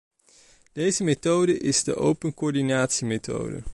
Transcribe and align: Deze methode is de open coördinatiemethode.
Deze 0.73 1.03
methode 1.03 1.57
is 1.57 1.83
de 1.83 1.95
open 1.95 2.33
coördinatiemethode. 2.33 3.63